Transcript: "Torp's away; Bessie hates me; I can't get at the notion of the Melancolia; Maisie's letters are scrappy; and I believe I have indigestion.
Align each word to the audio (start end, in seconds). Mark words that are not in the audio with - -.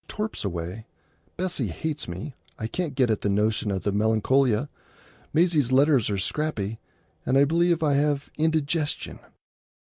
"Torp's 0.07 0.43
away; 0.43 0.87
Bessie 1.37 1.67
hates 1.67 2.07
me; 2.07 2.33
I 2.57 2.65
can't 2.65 2.95
get 2.95 3.11
at 3.11 3.21
the 3.21 3.29
notion 3.29 3.69
of 3.69 3.83
the 3.83 3.91
Melancolia; 3.93 4.67
Maisie's 5.31 5.71
letters 5.71 6.09
are 6.09 6.17
scrappy; 6.17 6.79
and 7.23 7.37
I 7.37 7.45
believe 7.45 7.83
I 7.83 7.93
have 7.93 8.31
indigestion. 8.35 9.19